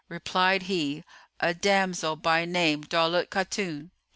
Replied 0.09 0.63
he, 0.63 1.03
"A 1.39 1.53
damsel 1.53 2.15
by 2.15 2.43
name 2.43 2.81
Daulat 2.83 3.29
Khatun." 3.29 3.91